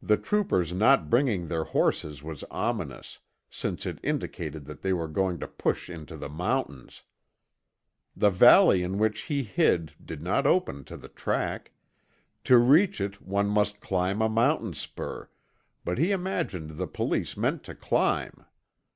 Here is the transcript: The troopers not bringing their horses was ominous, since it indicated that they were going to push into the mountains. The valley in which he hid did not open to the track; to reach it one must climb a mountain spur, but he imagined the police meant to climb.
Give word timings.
The 0.00 0.16
troopers 0.16 0.72
not 0.72 1.10
bringing 1.10 1.48
their 1.48 1.64
horses 1.64 2.22
was 2.22 2.44
ominous, 2.52 3.18
since 3.50 3.84
it 3.84 3.98
indicated 4.00 4.64
that 4.66 4.82
they 4.82 4.92
were 4.92 5.08
going 5.08 5.40
to 5.40 5.48
push 5.48 5.90
into 5.90 6.16
the 6.16 6.28
mountains. 6.28 7.02
The 8.14 8.30
valley 8.30 8.84
in 8.84 8.96
which 8.96 9.22
he 9.22 9.42
hid 9.42 9.94
did 10.04 10.22
not 10.22 10.46
open 10.46 10.84
to 10.84 10.96
the 10.96 11.08
track; 11.08 11.72
to 12.44 12.58
reach 12.58 13.00
it 13.00 13.20
one 13.22 13.48
must 13.48 13.80
climb 13.80 14.22
a 14.22 14.28
mountain 14.28 14.72
spur, 14.72 15.28
but 15.84 15.98
he 15.98 16.12
imagined 16.12 16.76
the 16.78 16.86
police 16.86 17.36
meant 17.36 17.64
to 17.64 17.74
climb. 17.74 18.44